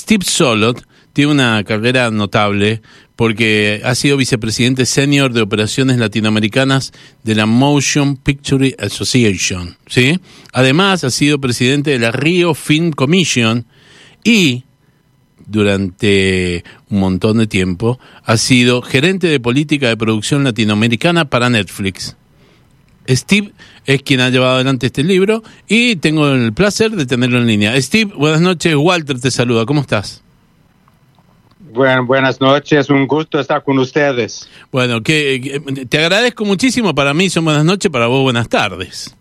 Steve 0.00 0.24
Solot 0.24 0.82
tiene 1.12 1.32
una 1.32 1.62
carrera 1.62 2.10
notable 2.10 2.80
porque 3.16 3.82
ha 3.84 3.94
sido 3.94 4.16
vicepresidente 4.16 4.86
senior 4.86 5.34
de 5.34 5.42
operaciones 5.42 5.98
latinoamericanas 5.98 6.92
de 7.22 7.34
la 7.34 7.44
Motion 7.44 8.16
Picture 8.16 8.74
Association, 8.78 9.76
¿sí? 9.86 10.18
Además, 10.54 11.04
ha 11.04 11.10
sido 11.10 11.38
presidente 11.38 11.90
de 11.90 11.98
la 11.98 12.12
Rio 12.12 12.54
Film 12.54 12.92
Commission 12.92 13.66
y 14.24 14.64
durante 15.46 16.64
un 16.88 17.00
montón 17.00 17.36
de 17.36 17.46
tiempo 17.46 18.00
ha 18.24 18.38
sido 18.38 18.80
gerente 18.80 19.26
de 19.26 19.38
política 19.38 19.88
de 19.88 19.98
producción 19.98 20.44
latinoamericana 20.44 21.26
para 21.26 21.50
Netflix. 21.50 22.16
Steve 23.10 23.52
es 23.86 24.02
quien 24.02 24.20
ha 24.20 24.30
llevado 24.30 24.54
adelante 24.54 24.86
este 24.86 25.02
libro 25.02 25.42
y 25.68 25.96
tengo 25.96 26.28
el 26.28 26.52
placer 26.52 26.92
de 26.92 27.06
tenerlo 27.06 27.38
en 27.38 27.46
línea. 27.46 27.80
Steve, 27.80 28.12
buenas 28.16 28.40
noches. 28.40 28.74
Walter 28.76 29.20
te 29.20 29.30
saluda. 29.30 29.66
¿Cómo 29.66 29.80
estás? 29.80 30.22
Bueno, 31.72 32.04
buenas 32.04 32.40
noches, 32.40 32.90
un 32.90 33.06
gusto 33.06 33.38
estar 33.38 33.62
con 33.62 33.78
ustedes. 33.78 34.48
Bueno, 34.72 35.02
que, 35.02 35.62
te 35.88 35.98
agradezco 35.98 36.44
muchísimo. 36.44 36.94
Para 36.94 37.14
mí 37.14 37.30
son 37.30 37.44
buenas 37.44 37.64
noches, 37.64 37.90
para 37.92 38.08
vos 38.08 38.22
buenas 38.22 38.48
tardes. 38.48 39.16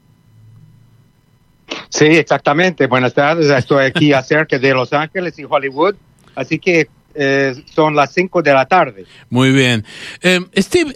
Sí, 1.89 2.05
exactamente. 2.05 2.87
Buenas 2.87 3.13
tardes. 3.13 3.51
Estoy 3.51 3.85
aquí 3.85 4.11
cerca 4.25 4.57
de 4.57 4.73
Los 4.73 4.93
Ángeles 4.93 5.37
y 5.37 5.43
Hollywood, 5.47 5.95
así 6.33 6.57
que 6.57 6.87
eh, 7.13 7.53
son 7.73 7.95
las 7.95 8.13
5 8.13 8.41
de 8.41 8.53
la 8.53 8.65
tarde. 8.65 9.05
Muy 9.29 9.51
bien. 9.51 9.85
Eh, 10.21 10.39
Steve, 10.57 10.95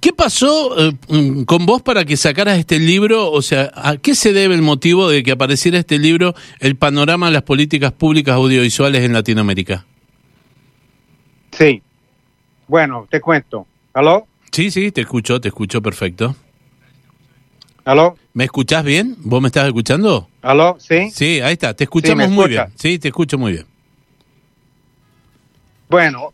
¿qué 0.00 0.12
pasó 0.12 0.74
con 1.46 1.66
vos 1.66 1.82
para 1.82 2.04
que 2.04 2.16
sacaras 2.16 2.58
este 2.58 2.78
libro? 2.78 3.30
O 3.30 3.42
sea, 3.42 3.70
¿a 3.74 3.96
qué 3.96 4.14
se 4.14 4.32
debe 4.32 4.54
el 4.54 4.62
motivo 4.62 5.08
de 5.08 5.22
que 5.22 5.32
apareciera 5.32 5.78
este 5.78 5.98
libro, 5.98 6.34
El 6.60 6.76
panorama 6.76 7.26
de 7.26 7.32
las 7.32 7.42
políticas 7.42 7.92
públicas 7.92 8.34
audiovisuales 8.34 9.02
en 9.02 9.12
Latinoamérica? 9.12 9.84
Sí. 11.52 11.82
Bueno, 12.68 13.06
te 13.10 13.20
cuento. 13.20 13.66
¿Aló? 13.92 14.26
Sí, 14.52 14.70
sí, 14.70 14.92
te 14.92 15.02
escucho, 15.02 15.40
te 15.40 15.48
escucho 15.48 15.80
perfecto. 15.82 16.36
¿Aló? 17.84 18.16
¿Me 18.34 18.44
escuchás 18.44 18.84
bien? 18.84 19.16
¿Vos 19.20 19.40
me 19.40 19.48
estás 19.48 19.66
escuchando? 19.66 20.28
¿Aló? 20.42 20.76
Sí. 20.80 21.10
Sí, 21.12 21.40
ahí 21.40 21.52
está, 21.52 21.74
te 21.74 21.84
escuchamos 21.84 22.28
muy 22.30 22.48
bien. 22.48 22.64
Sí, 22.74 22.98
te 22.98 23.08
escucho 23.08 23.38
muy 23.38 23.52
bien. 23.52 23.66
Bueno, 25.88 26.32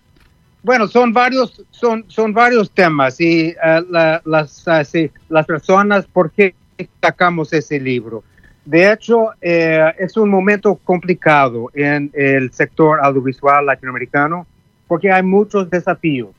bueno, 0.63 0.87
son 0.87 1.13
varios, 1.13 1.65
son, 1.71 2.05
son 2.09 2.33
varios 2.33 2.71
temas 2.71 3.21
y 3.21 3.51
uh, 3.51 3.85
las, 4.25 4.67
uh, 4.67 4.85
sí, 4.85 5.11
las 5.29 5.47
personas, 5.47 6.07
¿por 6.07 6.31
qué 6.31 6.55
sacamos 7.01 7.53
ese 7.53 7.81
libro? 7.81 8.23
De 8.65 8.93
hecho, 8.93 9.31
eh, 9.41 9.93
es 9.99 10.17
un 10.17 10.31
momento 10.31 10.77
complicado 10.85 11.69
en 11.75 12.11
el 12.15 12.53
sector 12.53 13.01
audiovisual 13.03 13.67
latinoamericano 13.67 14.47
porque 14.87 15.11
hay 15.11 15.25
muchos 15.25 15.69
desafíos. 15.69 16.31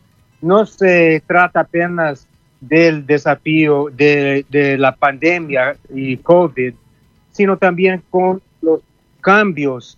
No 0.41 0.65
se 0.65 1.21
trata 1.27 1.61
apenas 1.61 2.25
del 2.61 3.05
desafío 3.05 3.89
de, 3.91 4.45
de 4.49 4.77
la 4.77 4.95
pandemia 4.95 5.75
y 5.93 6.15
COVID, 6.17 6.73
sino 7.31 7.57
también 7.57 8.01
con 8.09 8.41
los 8.61 8.79
cambios 9.19 9.97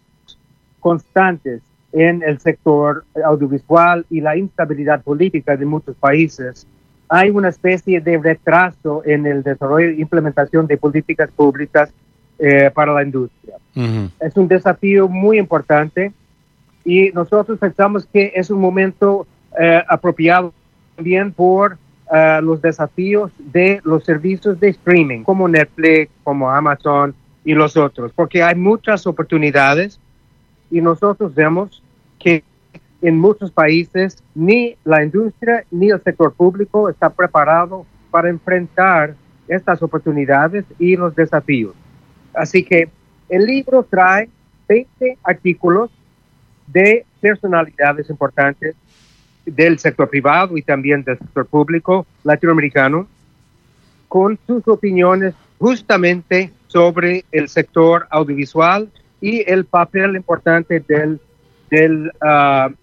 constantes 0.80 1.62
en 1.96 2.22
el 2.24 2.40
sector 2.40 3.06
audiovisual 3.24 4.06
y 4.10 4.20
la 4.20 4.36
instabilidad 4.36 5.02
política 5.02 5.56
de 5.56 5.66
muchos 5.66 5.96
países, 5.96 6.68
hay 7.08 7.30
una 7.30 7.50
especie 7.50 8.02
de 8.02 8.18
retraso 8.18 9.02
en 9.06 9.26
el 9.26 9.44
desarrollo 9.44 9.88
e 9.88 10.02
implementación 10.02 10.68
de 10.68 10.76
políticas 10.76 11.30
públicas 11.32 11.90
eh, 12.38 12.70
para 12.74 12.94
la 12.94 13.04
industria. 13.04 13.56
Uh 13.76 13.82
-huh. 13.82 14.10
Es 14.20 14.36
un 14.36 14.48
desafío 14.50 15.08
muy 15.08 15.40
importante 15.40 16.12
y 16.84 17.12
nosotros 17.14 17.58
pensamos 17.60 18.06
que 18.12 18.34
es 18.36 18.50
un 18.50 18.60
momento 18.60 19.26
eh, 19.58 19.82
apropiado 19.88 20.54
también 20.98 21.32
por 21.32 21.74
uh, 21.74 22.42
los 22.42 22.62
desafíos 22.62 23.32
de 23.40 23.80
los 23.84 24.04
servicios 24.04 24.60
de 24.60 24.70
streaming, 24.70 25.24
como 25.24 25.48
Netflix, 25.48 26.12
como 26.24 26.50
Amazon 26.50 27.14
y 27.46 27.54
los 27.54 27.78
otros, 27.78 28.12
porque 28.14 28.44
hay 28.44 28.56
muchas 28.56 29.08
oportunidades 29.08 30.00
y 30.72 30.82
nosotros 30.82 31.34
vemos 31.34 31.82
que 32.20 32.44
en 33.02 33.20
muchos 33.20 33.52
países 33.52 34.24
ni 34.34 34.76
la 34.84 35.04
industria 35.04 35.64
ni 35.72 35.90
el 35.90 36.02
sector 36.02 36.34
público 36.34 36.90
está 36.90 37.10
preparado 37.10 37.86
para 38.12 38.30
enfrentar 38.30 39.16
estas 39.48 39.82
oportunidades 39.84 40.66
y 40.80 40.96
los 40.96 41.16
desafíos. 41.16 41.74
Así 42.34 42.64
que 42.64 42.90
el 43.30 43.46
libro 43.46 43.84
trae 43.84 44.30
20 44.68 45.18
artículos 45.24 45.92
de 46.68 47.06
personalidades 47.22 48.10
importantes 48.10 48.76
del 49.46 49.78
sector 49.78 50.10
privado 50.10 50.58
y 50.58 50.64
también 50.64 51.04
del 51.04 51.20
sector 51.20 51.46
público 51.46 52.06
latinoamericano 52.24 53.08
con 54.08 54.40
sus 54.48 54.68
opiniones 54.68 55.34
justamente 55.60 56.52
sobre 56.68 57.26
el 57.32 57.48
sector 57.48 58.08
audiovisual 58.10 58.90
y 59.22 59.50
el 59.50 59.66
papel 59.66 60.16
importante 60.16 60.80
del, 60.80 61.20
del, 61.76 62.12
uh, 62.22 62.74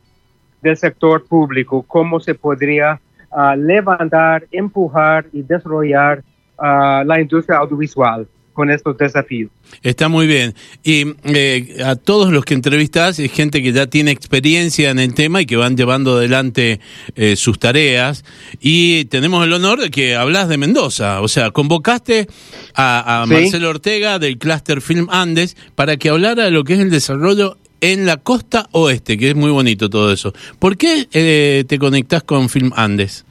del 0.60 0.76
sector 0.76 1.24
público, 1.24 1.82
cómo 1.82 2.20
se 2.20 2.34
podría 2.34 3.00
uh, 3.30 3.56
levantar, 3.56 4.46
empujar 4.50 5.26
y 5.32 5.42
desarrollar 5.42 6.22
uh, 6.58 7.04
la 7.04 7.20
industria 7.20 7.58
audiovisual 7.58 8.26
con 8.52 8.70
estos 8.70 8.96
desafíos. 8.98 9.50
Está 9.82 10.08
muy 10.08 10.26
bien. 10.26 10.54
Y 10.82 11.14
eh, 11.24 11.78
a 11.84 11.96
todos 11.96 12.30
los 12.32 12.44
que 12.44 12.54
entrevistas 12.54 13.18
es 13.18 13.32
gente 13.32 13.62
que 13.62 13.72
ya 13.72 13.86
tiene 13.86 14.10
experiencia 14.10 14.90
en 14.90 14.98
el 14.98 15.14
tema 15.14 15.40
y 15.40 15.46
que 15.46 15.56
van 15.56 15.76
llevando 15.76 16.18
adelante 16.18 16.80
eh, 17.14 17.36
sus 17.36 17.58
tareas. 17.58 18.24
Y 18.60 19.06
tenemos 19.06 19.44
el 19.46 19.52
honor 19.54 19.80
de 19.80 19.90
que 19.90 20.16
hablas 20.16 20.48
de 20.48 20.58
Mendoza. 20.58 21.22
O 21.22 21.28
sea, 21.28 21.50
convocaste 21.50 22.26
a, 22.74 23.22
a 23.22 23.26
¿Sí? 23.26 23.32
Marcelo 23.32 23.70
Ortega 23.70 24.18
del 24.18 24.36
Cluster 24.36 24.82
Film 24.82 25.06
Andes 25.10 25.56
para 25.74 25.96
que 25.96 26.10
hablara 26.10 26.44
de 26.44 26.50
lo 26.50 26.64
que 26.64 26.74
es 26.74 26.80
el 26.80 26.90
desarrollo 26.90 27.56
en 27.82 28.06
la 28.06 28.16
costa 28.16 28.68
oeste, 28.70 29.18
que 29.18 29.30
es 29.30 29.36
muy 29.36 29.50
bonito 29.50 29.90
todo 29.90 30.10
eso. 30.12 30.32
¿Por 30.58 30.78
qué 30.78 31.08
eh, 31.12 31.64
te 31.68 31.78
conectas 31.78 32.22
con 32.22 32.48
Film 32.48 32.70
Andes? 32.76 33.26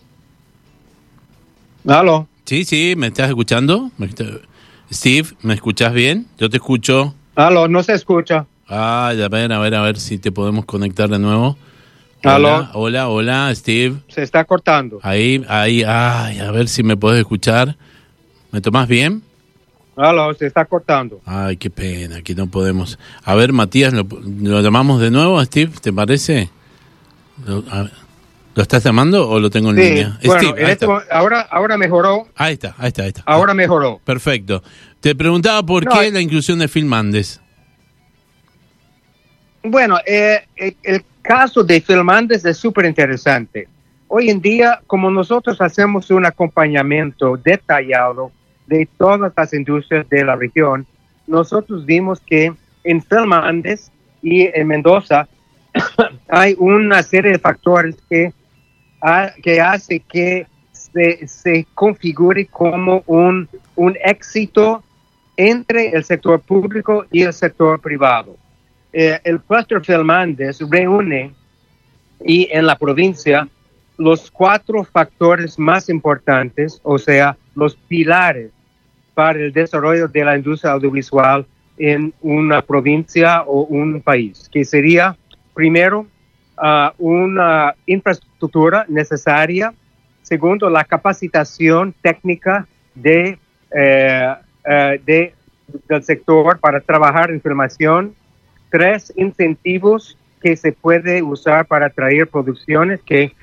¿Aló? 1.88 2.28
Sí, 2.46 2.66
sí, 2.66 2.94
¿me 2.98 3.08
estás 3.08 3.30
escuchando? 3.30 3.90
¿Me 3.98 4.06
estás... 4.06 4.28
Steve, 4.92 5.30
¿me 5.42 5.54
escuchás 5.54 5.94
bien? 5.94 6.28
Yo 6.38 6.50
te 6.50 6.58
escucho. 6.58 7.16
Aló, 7.36 7.70
no 7.70 7.82
se 7.82 7.94
escucha. 7.94 8.46
Ah, 8.68 9.08
a 9.08 9.30
ver, 9.30 9.54
a 9.54 9.60
ver, 9.60 9.74
a 9.74 9.82
ver 9.82 9.98
si 9.98 10.18
te 10.18 10.34
podemos 10.34 10.66
conectar 10.66 11.10
de 11.10 11.18
nuevo. 11.18 11.58
Aló. 12.22 12.50
Hola, 12.50 12.72
hola, 12.74 13.08
hola, 13.08 13.56
Steve. 13.56 14.00
Se 14.10 14.22
está 14.22 14.44
cortando. 14.44 15.00
Ahí, 15.02 15.44
ahí, 15.48 15.84
ay, 15.88 16.40
a 16.40 16.52
ver 16.52 16.68
si 16.68 16.84
me 16.84 16.98
puedes 16.98 17.22
escuchar. 17.22 17.78
¿Me 18.52 18.60
tomás 18.60 18.90
bien? 18.90 19.24
Aló, 20.02 20.34
se 20.34 20.48
está 20.48 20.66
cortando. 20.66 21.22
Ay, 21.26 21.58
qué 21.58 21.70
pena, 21.70 22.18
aquí 22.18 22.34
no 22.34 22.48
podemos. 22.48 22.98
A 23.24 23.36
ver, 23.36 23.54
Matías, 23.54 23.94
¿lo, 23.94 24.04
lo 24.04 24.62
llamamos 24.62 25.00
de 25.00 25.12
nuevo, 25.12 25.44
Steve? 25.44 25.72
¿Te 25.82 25.94
parece? 25.94 26.50
Lo, 27.46 27.64
a 27.70 27.84
ver. 27.84 27.92
¿Lo 28.54 28.62
estás 28.62 28.84
llamando 28.84 29.30
o 29.30 29.40
lo 29.40 29.50
tengo 29.50 29.70
en 29.70 29.78
sí, 29.78 29.82
línea? 29.82 30.20
Bueno, 30.26 30.42
Steve, 30.42 30.64
en 30.64 30.70
este, 30.70 30.86
ahora, 31.10 31.42
ahora 31.50 31.78
mejoró. 31.78 32.28
Ahí 32.36 32.54
está, 32.54 32.76
ahí 32.78 32.88
está, 32.90 33.04
ahí 33.04 33.08
está. 33.10 33.24
Ahora 33.26 33.54
mejoró. 33.54 34.02
Perfecto. 34.04 34.62
Te 35.00 35.16
preguntaba 35.16 35.64
por 35.66 35.86
no, 35.86 35.92
qué 35.92 36.08
eh, 36.08 36.12
la 36.12 36.20
inclusión 36.20 36.60
de 36.60 36.68
Filmandes. 36.68 37.40
Bueno, 39.64 40.00
eh, 40.06 40.46
el 40.84 41.06
caso 41.22 41.64
de 41.64 41.80
Filmandes 41.80 42.44
es 42.44 42.58
súper 42.58 42.86
interesante. 42.86 43.68
Hoy 44.08 44.30
en 44.30 44.42
día, 44.42 44.82
como 44.86 45.10
nosotros 45.10 45.62
hacemos 45.62 46.10
un 46.10 46.26
acompañamiento 46.26 47.38
detallado 47.38 48.32
de 48.72 48.88
todas 48.98 49.34
las 49.36 49.54
industrias 49.54 50.08
de 50.10 50.24
la 50.24 50.36
región, 50.38 50.88
nosotros 51.28 51.86
vimos 51.86 52.22
que 52.22 52.54
en 52.86 53.04
Filmandes 53.04 53.92
y 54.22 54.48
en 54.48 54.68
Mendoza 54.68 55.28
hay 56.30 56.56
una 56.58 57.04
serie 57.04 57.34
de 57.34 57.40
factores 57.40 57.96
que 58.10 58.34
que 59.42 59.60
hace 59.60 60.00
que 60.00 60.46
se, 60.72 61.28
se 61.28 61.66
configure 61.74 62.46
como 62.46 63.04
un, 63.08 63.50
un, 63.76 63.98
éxito 64.04 64.84
entre 65.36 65.90
el 65.90 66.04
sector 66.04 66.40
público 66.40 67.06
y 67.12 67.24
el 67.24 67.34
sector 67.34 67.82
privado. 67.82 68.38
Eh, 68.94 69.20
el 69.24 69.42
cluster 69.42 69.84
Filmandes 69.84 70.60
reúne 70.70 71.34
y 72.24 72.48
en 72.52 72.68
la 72.68 72.78
provincia 72.78 73.48
los 73.98 74.30
cuatro 74.30 74.84
factores 74.84 75.58
más 75.58 75.90
importantes, 75.90 76.80
o 76.84 77.00
sea, 77.00 77.36
los 77.56 77.76
pilares 77.76 78.52
el 79.30 79.54
desarrollo 79.54 80.08
de 80.08 80.26
la 80.26 80.36
industria 80.36 80.72
audiovisual 80.72 81.46
en 81.78 82.14
una 82.22 82.62
provincia 82.62 83.44
o 83.44 83.62
un 83.62 84.02
país, 84.02 84.50
que 84.52 84.66
sería, 84.66 85.16
primero, 85.54 86.08
uh, 86.58 86.92
una 86.98 87.76
infraestructura 87.86 88.86
necesaria. 88.88 89.74
Segundo, 90.22 90.70
la 90.70 90.84
capacitación 90.84 91.94
técnica 92.02 92.68
de, 92.94 93.38
eh, 93.72 94.36
eh, 94.66 95.02
de, 95.06 95.34
del 95.90 96.04
sector 96.04 96.60
para 96.60 96.80
trabajar 96.80 97.32
en 97.32 97.42
filmación. 97.42 98.16
tres 98.70 99.12
incentivos 99.18 100.18
que 100.42 100.56
se 100.56 100.72
puede 100.72 101.22
usar 101.22 101.66
para 101.66 101.88
atraer 101.88 102.28
producciones 102.28 103.02
que 103.02 103.34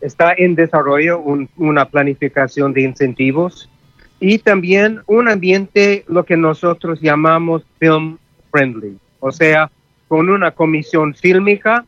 está 0.00 0.34
en 0.36 0.54
desarrollo 0.54 1.22
una 1.56 1.86
planificación 1.86 2.74
de 2.74 2.82
incentivos 2.82 3.70
y 4.20 4.38
también 4.38 5.00
un 5.06 5.28
ambiente 5.28 6.04
lo 6.08 6.24
que 6.24 6.36
nosotros 6.36 7.00
llamamos 7.00 7.64
film 7.78 8.18
friendly, 8.50 8.96
o 9.20 9.32
sea, 9.32 9.70
con 10.08 10.28
una 10.28 10.50
comisión 10.50 11.14
fílmica 11.14 11.84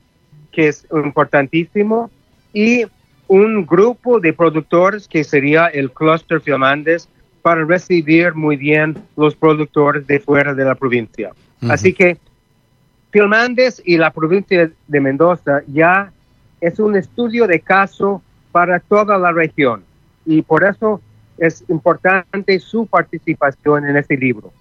que 0.53 0.69
es 0.69 0.87
importantísimo 0.91 2.11
y 2.53 2.85
un 3.29 3.67
grupo 3.67 4.21
de 4.21 4.33
productores 4.33 5.09
que 5.09 5.25
sería 5.25 5.67
el 5.67 5.91
Cluster 5.91 6.41
Filmandes 6.41 7.09
para 7.43 7.65
recibir 7.65 8.35
muy 8.35 8.57
bien 8.57 8.97
los 9.17 9.35
productores 9.35 10.07
de 10.07 10.19
fuera 10.21 10.55
de 10.55 10.65
la 10.65 10.75
provincia. 10.75 11.33
Así 11.69 11.93
que 11.93 12.19
Filmandes 13.11 13.81
y 13.85 13.97
la 13.97 14.11
provincia 14.11 14.71
de 14.87 15.01
Mendoza 15.01 15.63
ya 15.69 16.13
es 16.61 16.79
un 16.79 16.97
estudio 16.97 17.47
de 17.47 17.61
caso 17.61 18.23
para 18.53 18.81
toda 18.81 19.17
la 19.19 19.33
región 19.33 19.85
y 20.25 20.43
por 20.43 20.65
eso 20.65 21.01
es 21.39 21.65
importante 21.69 22.59
su 22.61 22.87
participación 22.87 23.87
en 23.87 23.97
este 23.97 24.17
libro. 24.17 24.53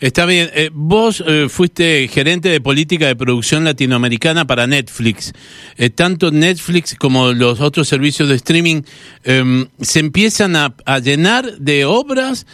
Está 0.00 0.26
bien. 0.26 0.50
Eh, 0.54 0.70
vos 0.72 1.22
eh, 1.26 1.46
fuiste 1.48 2.08
gerente 2.08 2.48
de 2.48 2.60
política 2.60 3.06
de 3.06 3.16
producción 3.16 3.64
latinoamericana 3.64 4.46
para 4.46 4.66
Netflix. 4.66 5.32
Eh, 5.76 5.90
tanto 5.90 6.30
Netflix 6.30 6.94
como 6.96 7.32
los 7.32 7.60
otros 7.60 7.88
servicios 7.88 8.28
de 8.28 8.34
streaming 8.34 8.82
em, 9.22 9.66
se 9.80 10.00
empiezan 10.00 10.56
a, 10.56 10.74
llenar 10.98 11.58
de 11.58 11.84
obras 11.84 12.46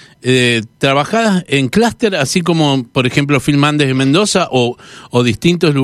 trabajadas 0.78 1.44
en 1.48 1.68
clúster, 1.68 2.14
así 2.16 2.42
como, 2.42 2.84
por 2.84 3.06
ejemplo, 3.06 3.40
Filmandes 3.40 3.88
de 3.88 3.94
Mendoza 3.94 4.48
o, 4.50 4.76
o 5.10 5.22
distintos 5.22 5.74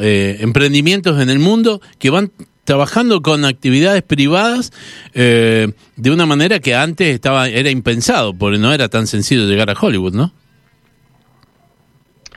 emprendimientos 0.00 1.20
en 1.20 1.28
el 1.28 1.38
mundo 1.38 1.80
que 1.98 2.10
van 2.10 2.30
trabajando 2.64 3.22
con 3.22 3.44
actividades 3.44 4.02
privadas 4.02 4.72
de 5.14 6.10
una 6.10 6.26
manera 6.26 6.58
que 6.58 6.74
antes 6.74 7.14
estaba 7.14 7.48
era 7.48 7.70
impensado, 7.70 8.34
porque 8.34 8.58
no 8.58 8.72
era 8.72 8.88
tan 8.88 9.06
sencillo 9.06 9.46
llegar 9.46 9.70
a 9.70 9.76
Hollywood, 9.80 10.14
¿no? 10.14 10.32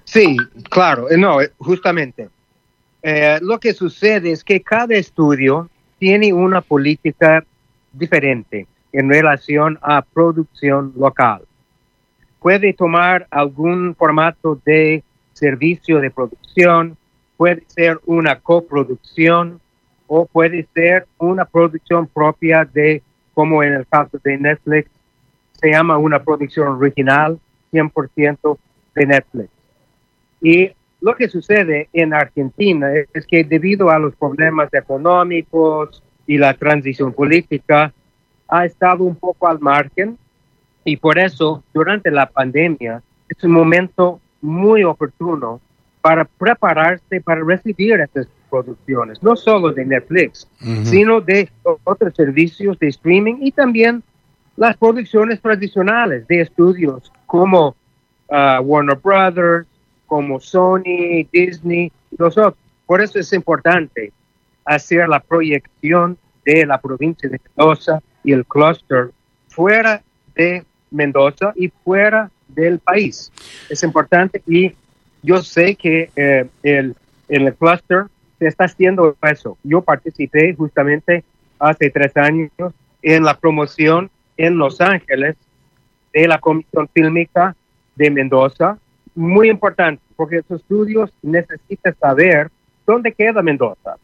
Sí, 0.07 0.38
claro, 0.69 1.12
eh, 1.12 1.18
no, 1.18 1.41
eh, 1.41 1.51
justamente. 1.57 2.29
Eh, 3.03 3.39
lo 3.41 3.59
que 3.59 3.74
sucede 3.74 4.31
es 4.31 4.41
que 4.44 4.62
cada 4.62 4.95
estudio 4.95 5.69
tiene 6.00 6.31
una 6.31 6.62
política 6.62 7.44
diferente 7.91 8.68
en 8.94 9.09
relación 9.09 9.77
a 9.81 10.01
producción 10.01 10.94
local. 10.97 11.41
Puede 12.39 12.71
tomar 12.73 13.27
algún 13.30 13.95
formato 13.95 14.59
de 14.65 15.03
servicio 15.33 16.00
de 16.00 16.09
producción, 16.09 16.97
puede 17.35 17.63
ser 17.68 18.00
una 18.06 18.39
coproducción 18.39 19.59
o 20.07 20.25
puede 20.25 20.68
ser 20.74 21.06
una 21.18 21.45
producción 21.45 22.07
propia 22.07 22.65
de, 22.65 23.04
como 23.33 23.63
en 23.63 23.74
el 23.74 23.88
caso 23.88 24.18
de 24.24 24.38
Netflix, 24.38 24.89
se 25.54 25.71
llama 25.71 25.98
una 25.98 26.24
producción 26.24 26.69
original 26.69 27.39
100% 27.71 28.57
de 28.95 29.06
Netflix. 29.06 29.50
Y 30.42 30.71
lo 31.01 31.15
que 31.15 31.27
sucede 31.27 31.89
en 31.94 32.13
Argentina 32.13 32.89
es 33.13 33.25
que 33.27 33.44
debido 33.44 33.89
a 33.89 34.00
los 34.00 34.15
problemas 34.15 34.74
económicos 34.74 36.01
y 36.25 36.38
la 36.38 36.54
transición 36.54 37.13
política, 37.13 37.94
ha 38.48 38.65
estado 38.65 39.04
un 39.04 39.15
poco 39.15 39.48
al 39.48 39.59
margen 39.59 40.18
y 40.83 40.98
por 40.98 41.19
eso 41.19 41.63
durante 41.74 42.09
la 42.12 42.27
pandemia 42.27 43.04
es 43.27 43.44
un 43.44 43.51
momento 43.51 44.21
muy 44.42 44.83
oportuno 44.83 45.59
para 46.01 46.24
prepararse 46.24 47.19
para 47.21 47.44
recibir 47.44 48.00
estas 48.00 48.27
producciones, 48.49 49.21
no 49.21 49.35
solo 49.35 49.71
de 49.73 49.85
Netflix, 49.85 50.47
sino 50.83 51.21
de 51.21 51.49
otros 51.83 52.13
servicios 52.15 52.77
de 52.79 52.88
streaming 52.88 53.35
y 53.41 53.51
también 53.51 54.03
las 54.55 54.75
producciones 54.77 55.39
tradicionales 55.39 56.27
de 56.27 56.41
estudios 56.41 57.11
como 57.25 57.75
uh, 58.29 58.61
Warner 58.61 58.97
Brothers, 58.97 59.67
como 60.07 60.39
Sony, 60.39 61.27
Disney, 61.31 61.91
nosotros. 62.17 62.55
Por 62.85 63.01
eso 63.01 63.19
es 63.19 63.31
importante 63.33 64.11
hacer 64.65 65.07
la 65.07 65.19
proyección 65.19 66.17
de 66.45 66.65
la 66.65 66.79
provincia 66.79 67.29
de 67.29 67.39
Mendoza 67.55 68.01
y 68.23 68.31
el 68.31 68.45
clúster 68.45 69.11
fuera 69.49 70.01
de 70.35 70.63
Mendoza 70.91 71.53
y 71.55 71.67
fuera 71.67 72.31
del 72.47 72.79
país. 72.79 73.31
Es 73.69 73.83
importante 73.83 74.41
y 74.47 74.73
yo 75.21 75.41
sé 75.41 75.75
que 75.75 76.09
eh, 76.15 76.47
el, 76.63 76.95
el 77.27 77.53
clúster 77.55 78.05
se 78.39 78.47
está 78.47 78.65
haciendo 78.65 79.15
eso. 79.21 79.57
Yo 79.63 79.81
participé 79.81 80.53
justamente 80.53 81.23
hace 81.59 81.89
tres 81.89 82.15
años 82.17 82.51
en 83.01 83.23
la 83.23 83.37
promoción 83.37 84.09
en 84.37 84.57
Los 84.57 84.81
Ángeles 84.81 85.35
de 86.13 86.27
la 86.27 86.39
Comisión 86.39 86.87
Fílmica 86.93 87.55
de 87.95 88.11
Mendoza 88.11 88.77
muy 89.15 89.49
importante, 89.49 90.01
porque 90.15 90.37
estos 90.37 90.61
estudios 90.61 91.11
necesitan 91.23 91.95
saber 91.99 92.51
dónde 92.85 93.11
queda 93.11 93.41
Mendoza, 93.41 93.95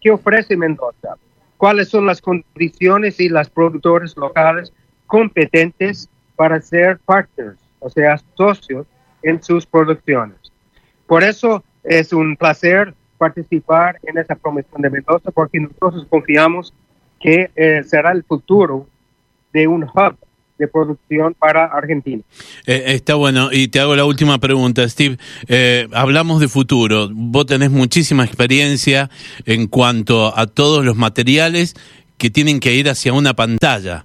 qué 0.00 0.10
ofrece 0.10 0.56
Mendoza, 0.56 1.16
cuáles 1.56 1.88
son 1.88 2.04
las 2.04 2.20
condiciones 2.20 3.18
y 3.18 3.30
las 3.30 3.48
productores 3.48 4.16
locales 4.16 4.72
competentes 5.06 6.10
para 6.36 6.60
ser 6.60 6.98
partners, 6.98 7.58
o 7.80 7.88
sea, 7.88 8.20
socios 8.36 8.86
en 9.22 9.42
sus 9.42 9.64
producciones. 9.64 10.36
Por 11.06 11.24
eso 11.24 11.64
es 11.82 12.12
un 12.12 12.36
placer 12.36 12.94
participar 13.18 13.98
en 14.04 14.18
esa 14.18 14.34
promoción 14.34 14.80
de 14.80 14.90
Mendoza, 14.90 15.30
porque 15.30 15.60
nosotros 15.60 16.06
confiamos 16.08 16.72
que 17.20 17.50
eh, 17.56 17.82
será 17.84 18.12
el 18.12 18.22
futuro 18.24 18.86
de 19.52 19.66
un 19.66 19.82
hub 19.82 20.16
de 20.58 20.66
producción 20.66 21.34
para 21.38 21.66
Argentina. 21.66 22.22
Eh, 22.66 22.84
está 22.86 23.14
bueno, 23.14 23.50
y 23.52 23.68
te 23.68 23.80
hago 23.80 23.94
la 23.94 24.04
última 24.04 24.38
pregunta, 24.38 24.86
Steve. 24.88 25.16
Eh, 25.46 25.88
hablamos 25.92 26.40
de 26.40 26.48
futuro. 26.48 27.08
Vos 27.12 27.46
tenés 27.46 27.70
muchísima 27.70 28.24
experiencia 28.24 29.08
en 29.46 29.68
cuanto 29.68 30.36
a 30.36 30.46
todos 30.46 30.84
los 30.84 30.96
materiales 30.96 31.74
que 32.18 32.30
tienen 32.30 32.58
que 32.58 32.74
ir 32.74 32.88
hacia 32.90 33.12
una 33.12 33.34
pantalla. 33.34 34.04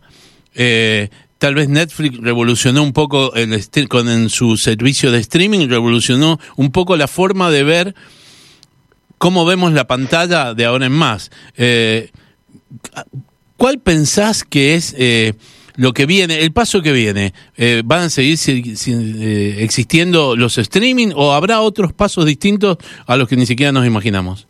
Eh, 0.54 1.10
tal 1.40 1.56
vez 1.56 1.68
Netflix 1.68 2.20
revolucionó 2.20 2.84
un 2.84 2.94
poco 2.94 3.34
el 3.34 3.60
con 3.90 4.08
en 4.08 4.30
su 4.30 4.56
servicio 4.58 5.12
de 5.12 5.20
streaming, 5.20 5.68
revolucionó 5.68 6.40
un 6.56 6.72
poco 6.72 6.96
la 6.96 7.08
forma 7.08 7.50
de 7.50 7.64
ver 7.64 7.96
cómo 9.24 9.46
vemos 9.46 9.72
la 9.72 9.88
pantalla 9.88 10.54
de 10.54 10.66
ahora 10.66 10.88
en 10.88 10.92
más. 10.92 11.32
¿Cuál 13.56 13.80
pensás 13.80 14.44
que 14.44 14.76
es 14.76 14.94
lo 15.76 15.94
que 15.94 16.06
viene, 16.06 16.42
el 16.42 16.52
paso 16.52 16.82
que 16.82 16.92
viene, 16.92 17.34
eh, 17.58 17.82
¿van 17.84 18.04
a 18.04 18.10
seguir 18.10 18.38
eh, 18.48 19.56
existiendo 19.60 20.36
los 20.36 20.58
streaming 20.58 21.12
o 21.16 21.34
habrá 21.34 21.62
otros 21.62 21.94
pasos 21.94 22.26
distintos 22.26 22.78
a 23.08 23.16
los 23.16 23.28
que 23.28 23.36
ni 23.36 23.46
siquiera 23.46 23.72
nos 23.72 23.86
imaginamos? 23.86 24.48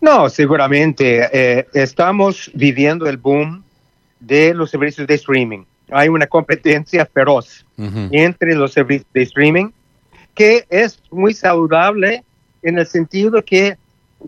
No, 0.00 0.28
seguramente. 0.28 1.28
Eh, 1.32 1.66
estamos 1.74 2.50
viviendo 2.54 3.06
el 3.06 3.18
boom 3.18 3.62
de 4.20 4.54
los 4.54 4.70
servicios 4.70 5.06
de 5.06 5.14
streaming. 5.14 5.64
Hay 5.90 6.08
una 6.08 6.26
competencia 6.26 7.06
feroz 7.06 7.64
entre 8.12 8.54
los 8.54 8.72
servicios 8.72 9.08
de 9.12 9.22
streaming 9.22 9.70
que 10.34 10.64
es 10.70 11.00
muy 11.10 11.34
saludable 11.34 12.22
en 12.62 12.78
el 12.78 12.86
sentido 12.86 13.42
que 13.42 13.76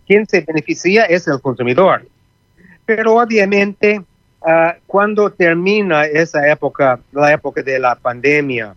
quien 0.07 0.27
se 0.27 0.41
beneficia 0.41 1.05
es 1.05 1.27
el 1.29 1.41
consumidor. 1.41 2.07
Pero 2.87 3.17
obviamente 3.17 4.03
Ah, 4.45 4.77
cuando 4.89 5.31
termina 5.31 6.05
esa 6.05 6.49
época, 6.51 6.99
la 7.13 7.33
época 7.33 7.63
de 7.63 7.79
la 7.79 7.95
pandemia, 7.95 8.75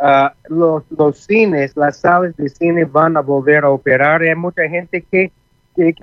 ah, 0.00 0.32
los, 0.48 0.82
los, 0.96 1.18
cines, 1.18 1.76
las 1.76 1.98
salas 1.98 2.34
de 2.36 2.48
cine 2.48 2.86
van 2.86 3.16
a 3.18 3.20
volver 3.20 3.64
a 3.64 3.70
operar. 3.70 4.22
Hay 4.22 4.34
mucha 4.34 4.66
gente 4.66 5.02
que, 5.02 5.30
que, 5.76 5.94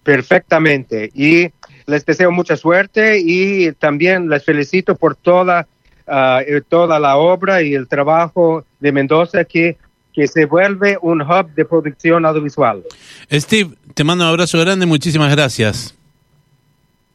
Perfectamente. 0.03 1.11
Y 1.15 1.51
les 1.87 2.07
deseo 2.07 2.31
mucha 2.31 2.57
suerte 2.57 3.19
y 3.19 3.73
también 3.73 4.29
les 4.29 4.45
felicito 4.45 4.95
por 4.95 5.17
toda, 5.17 5.67
ah, 6.07 6.41
eh, 6.47 6.63
toda 6.67 6.99
la 6.99 7.17
obra 7.17 7.63
y 7.63 7.75
el 7.75 7.89
trabajo 7.89 8.65
de 8.79 8.93
Mendoza 8.93 9.45
que, 9.45 9.77
que 10.13 10.27
se 10.27 10.47
vuelve 10.47 10.97
un 11.03 11.21
hub 11.23 11.55
de 11.55 11.65
producción 11.65 12.25
audiovisual. 12.25 12.85
Steve, 13.31 13.71
te 13.95 14.05
mando 14.05 14.25
un 14.25 14.31
abrazo 14.31 14.59
grande, 14.59 14.87
muchísimas 14.87 15.31
gracias. 15.31 15.95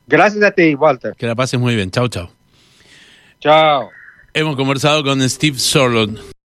Gracias 0.08 0.44
a 0.44 0.52
ti, 0.52 0.76
Walter. 0.76 1.16
Que 1.18 1.26
la 1.26 1.36
pases 1.36 1.60
muy 1.60 1.76
bien. 1.76 1.90
Chao, 1.90 2.08
chao. 2.08 2.30
Chao. 3.40 3.90
Hemos 4.34 4.56
conversado 4.56 5.04
con 5.04 5.28
Steve 5.28 5.58
Sorlot. 5.58 6.35